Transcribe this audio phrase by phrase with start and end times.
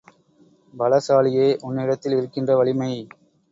[0.73, 2.91] பலசாலியே உன்னிடத்தில் இருக்கின்ற வலிமை!